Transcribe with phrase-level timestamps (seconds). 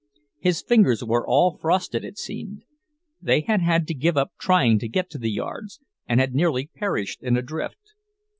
[0.39, 2.63] His fingers were all frosted, it seemed.
[3.21, 6.65] They had had to give up trying to get to the yards, and had nearly
[6.75, 7.93] perished in a drift.